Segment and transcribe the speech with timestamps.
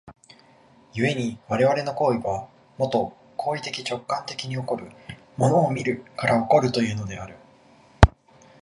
[0.95, 4.89] 故に我々の行為は、もと行為的直観的に起こる、
[5.37, 7.35] 物を見るから起こるというのである。